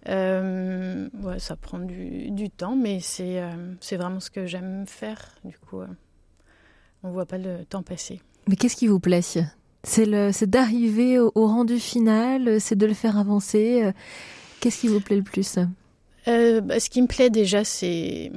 Ouais, 0.08 1.38
ça 1.38 1.56
prend 1.56 1.78
du, 1.78 2.32
du 2.32 2.50
temps, 2.50 2.76
mais 2.76 3.00
c'est 3.02 3.40
c'est 3.82 3.98
vraiment 3.98 4.20
ce 4.20 4.32
que 4.32 4.48
j'aime 4.48 4.88
faire. 4.88 5.36
Du 5.46 5.56
coup, 5.60 5.82
on 7.04 7.08
ne 7.10 7.14
voit 7.14 7.28
pas 7.28 7.38
le 7.38 7.66
temps 7.66 7.84
passer. 7.84 8.20
Mais 8.48 8.56
qu'est-ce 8.56 8.76
qui 8.76 8.88
vous 8.88 9.00
plaît? 9.00 9.22
C'est 9.84 10.50
d'arriver 10.50 11.20
au, 11.20 11.32
au, 11.36 11.46
rendu 11.46 11.78
final, 11.78 12.60
c'est 12.60 12.76
de 12.76 12.88
le 12.88 12.96
faire 12.96 13.20
avancer. 13.20 13.92
Qu'est-ce 14.60 14.82
qui 14.82 14.88
vous 14.88 15.02
plaît 15.02 15.18
le 15.18 15.24
plus? 15.24 15.60
Euh, 16.28 16.62
bah, 16.62 16.80
ce 16.80 16.90
qui 16.90 17.02
me 17.02 17.08
plaît 17.08 17.30
déjà, 17.30 17.64
c'est 17.64 18.32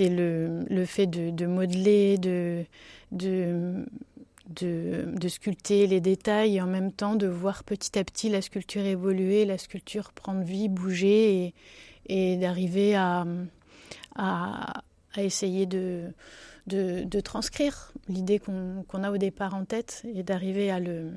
le, 0.00 0.60
le 0.68 0.84
fait 0.86 1.06
de, 1.06 1.30
de 1.30 1.46
modeler, 1.46 2.18
de, 2.18 2.64
sculpter 5.28 5.86
les 5.86 6.00
détails 6.00 6.56
et 6.56 6.62
en 6.62 6.66
même 6.66 6.92
temps 6.92 7.14
de 7.14 7.26
voir 7.26 7.64
petit 7.64 7.98
à 7.98 8.04
petit 8.04 8.30
la 8.30 8.40
sculpture 8.40 8.84
évoluer, 8.84 9.44
la 9.44 9.58
sculpture 9.58 10.12
prendre 10.12 10.42
vie, 10.42 10.68
bouger 10.68 11.54
et, 12.06 12.36
d'arriver 12.36 12.94
à, 12.94 13.26
essayer 15.16 15.66
de, 15.66 16.10
transcrire 17.22 17.92
l'idée 18.08 18.38
qu'on 18.38 19.02
a 19.02 19.10
au 19.10 19.18
départ 19.18 19.54
en 19.54 19.66
tête 19.66 20.06
et 20.14 20.22
d'arriver 20.22 20.70
à 20.70 20.80
le 20.80 21.10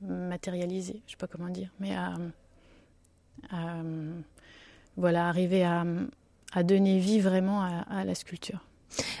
matérialiser. 0.00 1.02
Je 1.06 1.12
sais 1.12 1.16
pas 1.16 1.26
comment 1.26 1.48
dire, 1.48 1.70
mais 1.80 1.96
à 1.96 2.14
voilà, 4.96 5.28
arriver 5.28 5.64
à, 5.64 5.84
à 6.54 6.62
donner 6.62 6.98
vie 6.98 7.20
vraiment 7.20 7.62
à, 7.62 8.04
la 8.04 8.14
sculpture. 8.14 8.60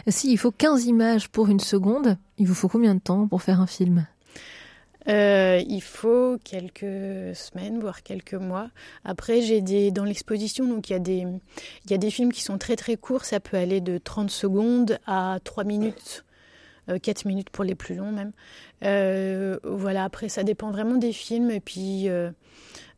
Si 0.06 0.32
il 0.32 0.38
faut 0.38 0.52
15 0.52 0.86
images 0.86 1.28
pour 1.28 1.48
une 1.48 1.60
seconde, 1.60 2.16
il 2.38 2.46
vous 2.46 2.54
faut 2.54 2.68
combien 2.68 2.94
de 2.94 3.00
temps 3.00 3.26
pour 3.26 3.42
faire 3.42 3.60
un 3.60 3.66
film? 3.66 4.06
Euh, 5.08 5.60
il 5.68 5.82
faut 5.82 6.38
quelques 6.44 7.34
semaines, 7.36 7.80
voire 7.80 8.02
quelques 8.02 8.34
mois. 8.34 8.70
Après, 9.04 9.42
j'ai 9.42 9.60
des 9.60 9.90
dans 9.90 10.04
l'exposition, 10.04 10.66
donc 10.66 10.88
il 10.88 10.92
y 10.94 10.96
a 10.96 11.00
des 11.00 11.26
il 11.84 11.90
y 11.90 11.94
a 11.94 11.98
des 11.98 12.10
films 12.10 12.32
qui 12.32 12.42
sont 12.42 12.56
très 12.56 12.76
très 12.76 12.96
courts. 12.96 13.24
Ça 13.24 13.40
peut 13.40 13.56
aller 13.56 13.80
de 13.80 13.98
30 13.98 14.30
secondes 14.30 14.98
à 15.06 15.38
3 15.44 15.64
minutes, 15.64 16.24
4 16.86 17.08
euh, 17.26 17.28
minutes 17.28 17.50
pour 17.50 17.64
les 17.64 17.74
plus 17.74 17.96
longs 17.96 18.12
même. 18.12 18.32
Euh, 18.84 19.58
voilà. 19.64 20.04
Après, 20.04 20.30
ça 20.30 20.42
dépend 20.44 20.70
vraiment 20.70 20.96
des 20.96 21.12
films 21.12 21.50
et 21.50 21.60
puis 21.60 22.08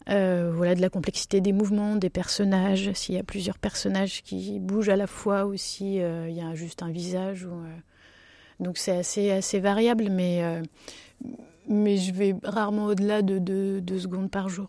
euh, 0.08 0.52
voilà, 0.54 0.74
de 0.74 0.80
la 0.80 0.88
complexité 0.88 1.40
des 1.40 1.52
mouvements, 1.52 1.96
des 1.96 2.10
personnages. 2.10 2.92
S'il 2.92 3.16
y 3.16 3.18
a 3.18 3.24
plusieurs 3.24 3.58
personnages 3.58 4.22
qui 4.22 4.60
bougent 4.60 4.88
à 4.88 4.96
la 4.96 5.06
fois 5.06 5.44
aussi, 5.44 6.00
euh, 6.00 6.28
il 6.28 6.36
y 6.36 6.40
a 6.40 6.54
juste 6.54 6.82
un 6.82 6.90
visage. 6.90 7.44
Ou, 7.44 7.54
euh, 7.54 7.76
donc 8.60 8.78
c'est 8.78 8.96
assez, 8.96 9.30
assez 9.30 9.58
variable, 9.58 10.08
mais, 10.10 10.62
mais 11.68 11.96
je 11.96 12.12
vais 12.12 12.34
rarement 12.44 12.86
au-delà 12.86 13.22
de 13.22 13.38
deux 13.80 13.98
secondes 13.98 14.30
par 14.30 14.48
jour. 14.48 14.68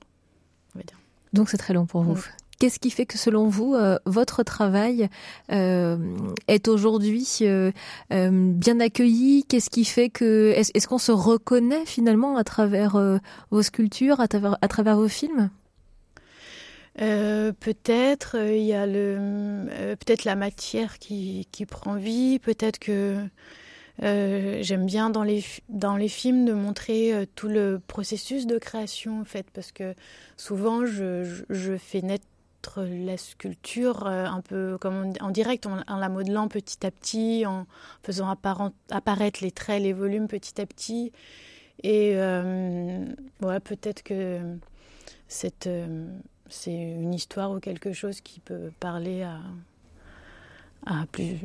On 0.76 0.80
va 0.80 0.84
dire. 0.84 0.98
Donc 1.34 1.50
c'est 1.50 1.58
très 1.58 1.74
long 1.74 1.86
pour 1.86 2.02
vous. 2.02 2.20
Qu'est-ce 2.60 2.80
qui 2.80 2.90
fait 2.90 3.06
que 3.06 3.20
selon 3.20 3.48
vous, 3.48 3.76
euh, 3.76 4.00
votre 4.06 4.42
travail 4.42 5.10
euh, 5.52 5.98
est 6.48 6.68
aujourd'hui 6.68 7.28
euh, 7.44 7.72
bien 8.10 8.80
accueilli? 8.80 9.44
Qu'est-ce 9.48 9.70
qui 9.70 9.86
fait 9.86 10.10
que 10.10 10.54
est-ce, 10.56 10.88
qu'on 10.88 10.98
se 10.98 11.12
reconnaît 11.12 11.86
finalement 11.86 12.36
à 12.36 12.44
travers 12.44 13.20
vos 13.52 13.62
sculptures, 13.62 14.20
à 14.20 14.28
travers, 14.28 14.98
vos 14.98 15.08
films? 15.08 15.52
Peut-être 16.96 18.36
il 18.36 18.64
y 18.64 18.74
a 18.74 18.88
le 18.88 19.96
peut-être 19.96 20.26
la 20.26 20.36
matière 20.36 20.98
qui, 20.98 21.46
prend 21.70 21.96
vie 21.96 22.40
peut-être 22.40 22.80
que 22.80 23.18
j'aime 24.02 24.86
bien 24.88 25.12
dans 25.12 25.24
les 25.24 25.44
dans 25.70 25.96
les 25.96 26.10
films 26.10 26.46
de 26.46 26.54
montrer 26.54 27.28
tout 27.36 27.50
le 27.50 27.80
processus 27.86 28.48
de 28.48 28.58
création 28.58 29.22
en 29.22 29.26
fait 29.26 29.46
parce 29.54 29.72
que 29.72 29.94
souvent 30.38 30.88
je, 30.88 31.24
je, 31.24 31.44
je 31.52 31.78
fais 31.78 32.02
la 32.76 33.18
sculpture 33.18 34.06
euh, 34.08 34.26
un 34.26 34.42
peu 34.42 34.78
comme 34.80 35.14
en 35.22 35.30
direct, 35.30 35.66
en, 35.66 35.98
la 35.98 36.10
modelant 36.10 36.48
petit 36.48 36.86
à 36.86 36.92
petit, 36.92 37.46
en 37.46 37.66
faisant 38.04 38.30
apparaître 38.90 39.44
les 39.44 39.52
traits, 39.52 39.82
les 39.82 39.94
volumes 39.94 40.28
petit 40.28 40.60
à 40.62 40.66
petit. 40.66 41.12
Et 41.84 42.14
euh, 42.16 43.06
peut-être 43.64 44.04
que 44.04 44.42
euh, 44.42 44.58
c'est 46.50 46.74
une 46.74 47.14
histoire 47.14 47.52
ou 47.52 47.60
quelque 47.60 47.94
chose 47.94 48.22
qui 48.22 48.40
peut 48.40 48.72
parler 48.80 49.24
à 50.86 51.06
plus, 51.12 51.40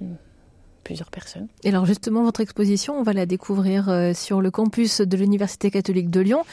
plusieurs 0.83 1.11
personnes. 1.11 1.49
Et 1.65 1.69
alors 1.69 1.87
justement, 1.87 2.23
votre 2.23 2.41
exposition, 2.41 2.99
on 2.99 3.03
va 3.03 3.13
la 3.13 3.27
découvrir 3.27 3.89
euh, 3.89 4.13
sur 4.15 4.41
le 4.41 4.51
campus 4.51 5.01
de 5.01 5.17
l'Université 5.17 5.71
catholique 5.71 6.11
de 6.11 6.21
Lyon. 6.21 6.45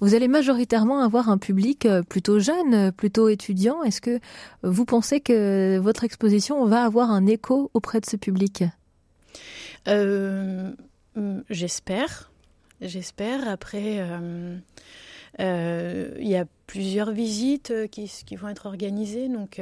Vous 0.00 0.14
allez 0.14 0.28
majoritairement 0.28 1.00
avoir 1.00 1.28
un 1.28 1.38
public 1.38 1.86
euh, 1.86 2.02
plutôt 2.02 2.38
jeune, 2.38 2.92
plutôt 2.92 3.28
étudiant. 3.28 3.82
Est-ce 3.82 4.00
que 4.00 4.20
vous 4.62 4.84
pensez 4.84 5.20
que 5.20 5.78
votre 5.78 6.04
exposition 6.04 6.64
va 6.66 6.84
avoir 6.84 7.10
un 7.10 7.26
écho 7.26 7.70
auprès 7.74 8.00
de 8.00 8.06
ce 8.06 8.16
public? 8.16 8.64
Euh, 9.88 10.72
J'espère. 11.50 12.30
J'espère. 12.80 13.48
Après, 13.48 14.06
il 15.38 16.28
y 16.28 16.36
a 16.36 16.44
plusieurs 16.68 17.10
visites 17.10 17.72
qui, 17.90 18.08
qui, 18.24 18.36
vont 18.36 18.48
être 18.48 18.66
organisées. 18.66 19.28
Donc, 19.28 19.60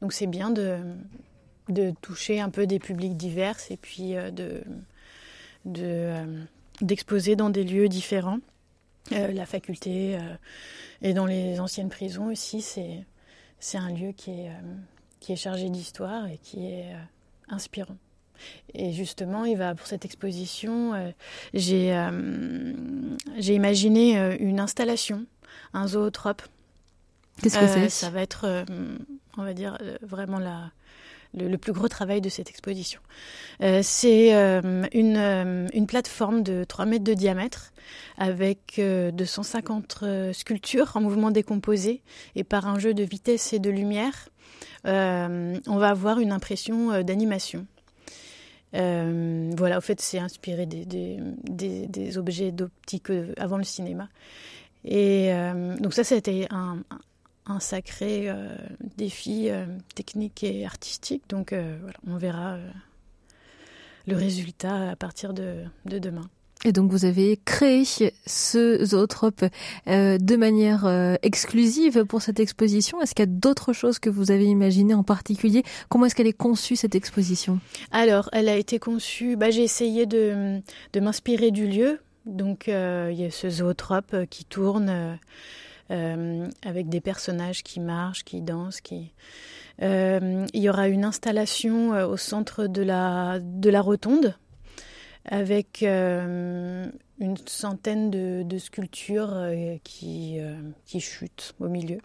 donc 0.00 0.14
c'est 0.14 0.26
bien 0.26 0.50
de 0.50 0.78
de 1.68 1.92
toucher 2.00 2.40
un 2.40 2.50
peu 2.50 2.66
des 2.66 2.78
publics 2.78 3.16
divers 3.16 3.56
et 3.70 3.76
puis 3.76 4.16
euh, 4.16 4.30
de, 4.30 4.62
de 5.64 5.82
euh, 5.84 6.44
d'exposer 6.80 7.36
dans 7.36 7.50
des 7.50 7.64
lieux 7.64 7.88
différents. 7.88 8.38
Euh, 9.12 9.32
la 9.32 9.46
faculté 9.46 10.18
et 11.00 11.14
dans 11.14 11.26
les 11.26 11.60
anciennes 11.60 11.90
prisons 11.90 12.26
aussi, 12.26 12.60
c'est 12.60 13.78
un 13.78 13.90
lieu 13.90 14.10
qui 14.12 14.32
est 14.32 14.50
qui 15.20 15.32
est 15.32 15.36
chargé 15.36 15.70
d'histoire 15.70 16.26
et 16.26 16.38
qui 16.38 16.66
est 16.66 16.86
inspirant. 17.48 17.96
Et 18.74 18.92
justement, 18.92 19.44
il 19.44 19.56
va 19.56 19.76
pour 19.76 19.86
cette 19.86 20.04
exposition, 20.04 21.12
j'ai 21.54 22.10
j'ai 23.38 23.54
imaginé 23.54 24.36
une 24.40 24.58
installation, 24.58 25.24
un 25.72 25.86
zootrope. 25.86 26.42
Qu'est-ce 27.40 27.60
que 27.60 27.68
c'est? 27.68 27.88
Ça 27.88 28.10
va 28.10 28.22
être, 28.22 28.66
on 29.38 29.44
va 29.44 29.54
dire, 29.54 29.78
vraiment 30.02 30.40
la 30.40 30.72
le, 31.34 31.56
plus 31.56 31.72
gros 31.72 31.88
travail 31.88 32.20
de 32.20 32.28
cette 32.28 32.50
exposition. 32.50 33.00
Euh, 33.62 33.80
c'est 33.82 34.34
euh, 34.34 34.84
une, 34.92 35.16
euh, 35.16 35.66
une, 35.72 35.86
plateforme 35.86 36.42
de 36.42 36.64
3 36.64 36.86
mètres 36.86 37.04
de 37.04 37.14
diamètre 37.14 37.72
avec 38.18 38.80
250 38.80 40.04
sculptures 40.32 40.92
en 40.96 41.00
mouvement 41.00 41.30
décomposé 41.30 42.02
et 42.34 42.44
par 42.44 42.66
un 42.66 42.78
jeu 42.78 42.94
de 42.94 43.04
vitesse 43.04 43.52
et 43.52 43.58
de 43.58 43.70
lumière, 43.70 44.28
on 44.84 45.76
va 45.76 45.88
avoir 45.88 46.18
une 46.18 46.32
impression 46.32 47.02
d'animation. 47.02 47.66
voilà, 48.72 49.78
au 49.78 49.80
fait, 49.80 50.00
c'est 50.00 50.18
inspiré 50.18 50.66
des 50.66 52.18
objets 52.18 52.50
d'optique 52.50 53.08
avant 53.36 53.58
le 53.58 53.64
cinéma. 53.64 54.08
Et 54.84 55.30
donc 55.78 55.94
ça, 55.94 56.02
c'était 56.02 56.48
un, 56.50 56.78
un 57.46 57.60
sacré 57.60 58.28
défi 58.96 59.48
technique 59.94 60.44
et 60.44 60.66
artistique. 60.66 61.22
Donc 61.28 61.52
voilà, 61.52 61.98
on 62.06 62.16
verra 62.16 62.58
le 64.06 64.16
résultat 64.16 64.90
à 64.90 64.96
partir 64.96 65.32
de, 65.32 65.64
de 65.84 65.98
demain. 65.98 66.28
Et 66.64 66.72
donc 66.72 66.90
vous 66.90 67.04
avez 67.04 67.38
créé 67.44 67.84
ce 67.84 68.84
zootrope 68.84 69.44
euh, 69.88 70.16
de 70.18 70.36
manière 70.36 70.86
euh, 70.86 71.14
exclusive 71.22 72.04
pour 72.06 72.22
cette 72.22 72.40
exposition. 72.40 73.00
Est-ce 73.00 73.14
qu'il 73.14 73.24
y 73.24 73.28
a 73.28 73.30
d'autres 73.30 73.72
choses 73.72 73.98
que 73.98 74.08
vous 74.08 74.30
avez 74.30 74.46
imaginées 74.46 74.94
en 74.94 75.02
particulier? 75.02 75.64
Comment 75.88 76.06
est-ce 76.06 76.14
qu'elle 76.14 76.26
est 76.26 76.32
conçue 76.32 76.74
cette 76.74 76.94
exposition? 76.94 77.60
Alors, 77.92 78.30
elle 78.32 78.48
a 78.48 78.56
été 78.56 78.78
conçue. 78.78 79.36
Bah, 79.36 79.50
j'ai 79.50 79.62
essayé 79.62 80.06
de, 80.06 80.60
de 80.92 81.00
m'inspirer 81.00 81.50
du 81.50 81.66
lieu. 81.66 82.00
Donc 82.24 82.68
euh, 82.68 83.10
il 83.12 83.20
y 83.20 83.24
a 83.24 83.30
ce 83.30 83.48
zootrope 83.48 84.16
qui 84.30 84.44
tourne 84.44 85.18
avec 85.88 86.88
des 86.88 87.00
personnages 87.00 87.62
qui 87.62 87.80
marchent, 87.80 88.24
qui 88.24 88.42
dansent, 88.42 88.80
qui 88.80 89.12
il 89.80 90.46
y 90.54 90.68
aura 90.68 90.88
une 90.88 91.04
installation 91.04 91.90
au 91.90 92.16
centre 92.16 92.66
de 92.66 92.82
la 92.82 93.38
de 93.40 93.70
la 93.70 93.80
rotonde 93.82 94.34
avec 95.28 95.82
euh, 95.82 96.86
une 97.18 97.36
centaine 97.46 98.10
de, 98.10 98.58
sculptures 98.58 99.34
euh, 99.34 99.76
qui, 99.82 100.38
euh, 100.38 100.54
qui 100.84 101.00
chutent 101.00 101.54
au 101.60 101.68
milieu. 101.68 101.98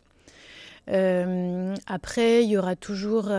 après, 0.88 2.44
il 2.44 2.50
y 2.50 2.58
aura 2.58 2.76
toujours 2.76 3.32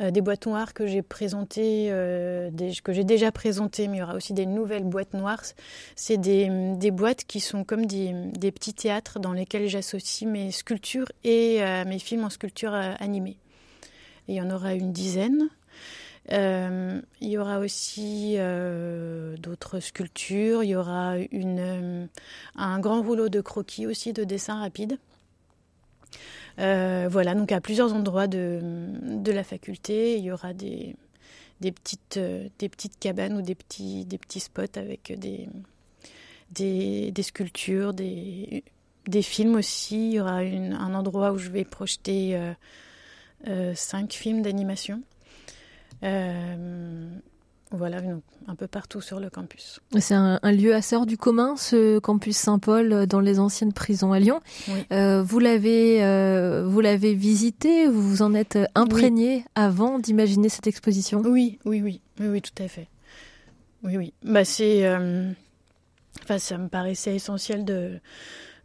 des 0.00 0.20
boîtes 0.20 0.46
noires 0.46 0.74
que 0.74 0.86
j'ai 0.86 1.02
présentées, 1.02 1.88
que 1.90 2.92
j'ai 2.92 3.04
déjà 3.04 3.30
présentées, 3.30 3.88
mais 3.88 3.98
il 3.98 4.00
y 4.00 4.02
aura 4.02 4.14
aussi 4.14 4.32
des 4.32 4.46
nouvelles 4.46 4.84
boîtes 4.84 5.14
noires. 5.14 5.42
C'est 5.94 6.16
des, 6.16 6.90
boîtes 6.90 7.24
qui 7.24 7.40
sont 7.40 7.64
comme 7.64 7.86
des, 7.86 8.12
petits 8.52 8.74
théâtres 8.74 9.20
dans 9.20 9.32
lesquels 9.32 9.68
j'associe 9.68 10.28
mes 10.28 10.50
sculptures 10.50 11.10
et 11.22 11.60
mes 11.86 11.98
films 11.98 12.24
en 12.24 12.30
sculpture 12.30 12.74
animée. 12.74 13.36
il 14.28 14.34
y 14.34 14.40
en 14.40 14.50
aura 14.50 14.74
une 14.74 14.92
dizaine. 14.92 15.48
Euh, 16.32 17.00
il 17.20 17.28
y 17.28 17.38
aura 17.38 17.58
aussi 17.58 18.34
euh, 18.38 19.36
d'autres 19.36 19.80
sculptures. 19.80 20.62
Il 20.62 20.70
y 20.70 20.76
aura 20.76 21.16
euh, 21.16 22.06
un 22.56 22.80
grand 22.80 23.02
rouleau 23.02 23.28
de 23.28 23.40
croquis 23.40 23.86
aussi, 23.86 24.12
de 24.12 24.24
dessin 24.24 24.60
rapide. 26.56 27.12
voilà, 27.12 27.34
donc 27.34 27.52
à 27.52 27.60
plusieurs 27.60 27.92
endroits 27.92 28.26
de, 28.26 28.60
la 29.26 29.44
faculté, 29.44 30.18
il 30.18 30.24
y 30.24 30.32
aura 30.32 30.52
des, 30.52 30.96
des, 31.60 31.72
petites, 31.72 32.18
cabanes 33.00 33.36
ou 33.36 33.42
des 33.42 33.54
petits, 33.54 34.40
spots 34.40 34.76
avec 34.76 35.12
des, 35.18 35.48
sculptures, 37.22 37.94
des, 37.94 38.62
films 39.22 39.56
aussi. 39.56 40.10
Il 40.10 40.14
y 40.14 40.20
aura 40.20 40.38
un 40.38 40.94
endroit 40.94 41.32
où 41.32 41.38
je 41.38 41.50
vais 41.50 41.64
projeter 41.64 42.38
cinq 43.74 44.12
films 44.12 44.42
d'animation. 44.42 45.02
Euh, 46.02 47.08
voilà, 47.70 47.98
un 48.46 48.54
peu 48.54 48.66
partout 48.66 49.00
sur 49.00 49.18
le 49.18 49.30
campus. 49.30 49.80
C'est 49.98 50.14
un, 50.14 50.38
lieu 50.52 50.74
assez 50.74 50.94
hors 50.96 51.06
du 51.06 51.16
commun, 51.16 51.56
ce 51.56 51.98
campus 51.98 52.36
Saint-Paul 52.36 52.92
euh, 52.92 53.06
dans 53.06 53.20
les 53.20 53.40
anciennes 53.40 53.72
prisons 53.72 54.12
à 54.12 54.20
Lyon. 54.20 54.40
Euh, 54.92 55.22
vous 55.22 55.38
l'avez, 55.38 55.98
vous 56.64 56.80
l'avez 56.80 57.14
visité, 57.14 57.88
vous 57.88 58.02
vous 58.02 58.22
en 58.22 58.34
êtes 58.34 58.58
imprégné 58.74 59.44
avant 59.54 59.98
d'imaginer 59.98 60.48
cette 60.48 60.66
exposition? 60.66 61.22
Oui, 61.24 61.58
oui, 61.64 61.82
oui, 61.82 62.00
oui, 62.20 62.26
oui, 62.28 62.42
tout 62.42 62.62
à 62.62 62.68
fait. 62.68 62.88
Oui, 63.82 63.96
oui. 63.96 64.14
Bah 64.22 64.44
c'est, 64.44 64.88
enfin, 66.22 66.38
ça 66.38 66.58
me 66.58 66.68
paraissait 66.68 67.14
essentiel 67.14 67.64
de 67.64 68.00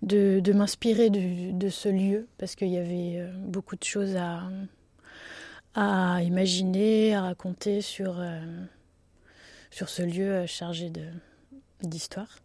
de, 0.02 0.40
de 0.40 0.54
m'inspirer 0.54 1.10
de, 1.10 1.52
de, 1.52 1.68
ce 1.68 1.90
lieu 1.90 2.28
parce 2.38 2.56
qu'il 2.56 2.70
y 2.70 2.78
avait 2.78 3.22
beaucoup 3.46 3.76
de 3.76 3.84
choses 3.84 4.16
à 4.16 4.44
à 5.76 6.22
imaginer, 6.24 7.16
à 7.16 7.22
raconter 7.22 7.82
sur, 7.82 8.20
euh, 8.20 8.42
sur 9.72 9.90
ce 9.90 10.02
lieu 10.02 10.32
euh, 10.32 10.48
chargé 10.48 10.92
d'histoire. 11.82 12.40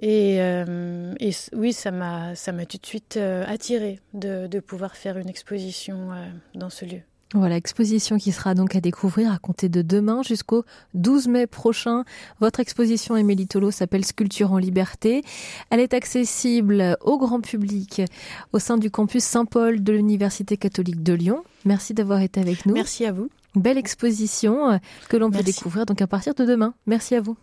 Et, 0.00 0.40
euh, 0.40 1.14
et, 1.20 1.32
oui, 1.52 1.72
ça 1.72 1.90
m'a 1.90 2.34
tout 2.68 2.78
de 2.78 2.86
suite 2.86 3.18
attiré 3.18 4.00
de, 4.14 4.46
de, 4.46 4.60
pouvoir 4.60 4.96
faire 4.96 5.18
une 5.18 5.28
exposition 5.28 6.10
dans 6.54 6.70
ce 6.70 6.86
lieu. 6.86 7.02
Voilà, 7.34 7.56
exposition 7.56 8.18
qui 8.18 8.30
sera 8.30 8.54
donc 8.54 8.76
à 8.76 8.80
découvrir 8.80 9.32
à 9.32 9.38
compter 9.38 9.70
de 9.70 9.80
demain 9.80 10.22
jusqu'au 10.22 10.64
12 10.94 11.28
mai 11.28 11.46
prochain. 11.46 12.04
Votre 12.40 12.60
exposition 12.60 13.16
Émilie 13.16 13.46
Tolo 13.46 13.70
s'appelle 13.70 14.04
Sculpture 14.04 14.52
en 14.52 14.58
liberté. 14.58 15.22
Elle 15.70 15.80
est 15.80 15.94
accessible 15.94 16.96
au 17.00 17.16
grand 17.16 17.40
public 17.40 18.02
au 18.52 18.58
sein 18.58 18.76
du 18.76 18.90
campus 18.90 19.24
Saint-Paul 19.24 19.82
de 19.82 19.92
l'Université 19.92 20.58
catholique 20.58 21.02
de 21.02 21.14
Lyon. 21.14 21.42
Merci 21.64 21.94
d'avoir 21.94 22.20
été 22.20 22.40
avec 22.40 22.66
nous. 22.66 22.74
Merci 22.74 23.06
à 23.06 23.12
vous. 23.12 23.30
Belle 23.54 23.78
exposition 23.78 24.80
que 25.08 25.16
l'on 25.16 25.30
peut 25.30 25.42
découvrir 25.42 25.86
donc 25.86 26.00
à 26.00 26.06
partir 26.06 26.34
de 26.34 26.44
demain. 26.44 26.74
Merci 26.86 27.14
à 27.14 27.20
vous. 27.20 27.36